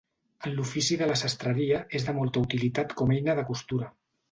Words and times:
En 0.47 0.53
l'ofici 0.53 0.97
de 1.01 1.09
la 1.11 1.17
sastreria 1.23 1.83
és 2.01 2.09
de 2.09 2.17
molta 2.21 2.45
utilitat 2.47 2.99
com 3.03 3.17
eina 3.19 3.39
de 3.41 3.47
costura. 3.53 3.95